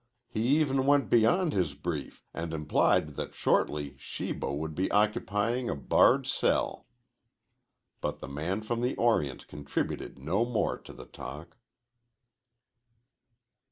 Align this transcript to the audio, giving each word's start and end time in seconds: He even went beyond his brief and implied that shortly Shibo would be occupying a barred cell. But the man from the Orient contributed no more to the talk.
He 0.31 0.41
even 0.59 0.87
went 0.87 1.11
beyond 1.11 1.53
his 1.53 1.75
brief 1.75 2.23
and 2.33 2.55
implied 2.55 3.09
that 3.17 3.35
shortly 3.35 3.97
Shibo 3.99 4.51
would 4.51 4.73
be 4.73 4.89
occupying 4.89 5.69
a 5.69 5.75
barred 5.75 6.25
cell. 6.25 6.87
But 8.01 8.17
the 8.17 8.27
man 8.27 8.61
from 8.63 8.81
the 8.81 8.95
Orient 8.95 9.47
contributed 9.47 10.17
no 10.17 10.43
more 10.43 10.79
to 10.79 10.93
the 10.93 11.05
talk. 11.05 11.55